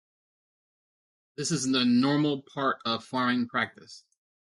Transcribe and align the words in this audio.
This 1.37 1.51
is 1.51 1.65
a 1.65 1.85
normal 1.85 2.41
part 2.41 2.79
of 2.85 3.03
farming 3.05 3.49
practice. 3.49 4.03